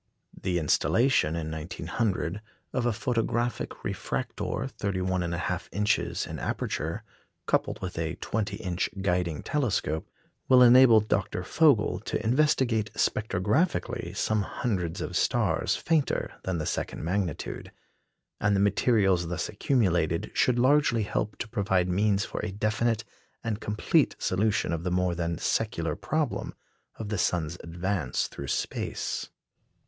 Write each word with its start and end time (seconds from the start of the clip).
The 0.35 0.57
installation, 0.57 1.35
in 1.35 1.51
1900, 1.51 2.41
of 2.73 2.87
a 2.87 2.91
photographic 2.91 3.83
refractor 3.83 4.67
31 4.67 5.21
1/2 5.21 5.69
inches 5.71 6.25
in 6.25 6.39
aperture, 6.39 7.03
coupled 7.45 7.79
with 7.83 7.99
a 7.99 8.15
20 8.15 8.57
inch 8.57 8.89
guiding 9.03 9.43
telescope, 9.43 10.09
will 10.49 10.63
enable 10.63 11.01
Dr. 11.01 11.43
Vogel 11.43 11.99
to 11.99 12.25
investigate 12.25 12.91
spectrographically 12.95 14.17
some 14.17 14.41
hundreds 14.41 15.01
of 15.01 15.15
stars 15.15 15.75
fainter 15.75 16.33
than 16.45 16.57
the 16.57 16.65
second 16.65 17.03
magnitude; 17.03 17.71
and 18.39 18.55
the 18.55 18.59
materials 18.59 19.27
thus 19.27 19.49
accumulated 19.49 20.31
should 20.33 20.57
largely 20.57 21.03
help 21.03 21.37
to 21.37 21.47
provide 21.47 21.87
means 21.87 22.25
for 22.25 22.43
a 22.43 22.51
definite 22.51 23.03
and 23.43 23.61
complete 23.61 24.15
solution 24.17 24.73
of 24.73 24.81
the 24.83 24.89
more 24.89 25.13
than 25.13 25.37
secular 25.37 25.95
problem 25.95 26.55
of 26.95 27.09
the 27.09 27.19
sun's 27.19 27.59
advance 27.63 28.25
through 28.25 28.47
space. 28.47 29.29